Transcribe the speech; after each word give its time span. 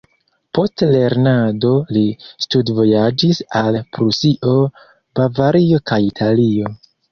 Post 0.57 0.83
lernado 0.93 1.73
li 1.97 2.03
studvojaĝis 2.47 3.43
al 3.61 3.79
Prusio, 3.99 4.57
Bavario 5.23 5.85
kaj 5.93 6.03
Italio. 6.11 6.77